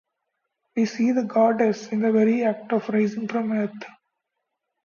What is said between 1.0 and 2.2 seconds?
the goddess in the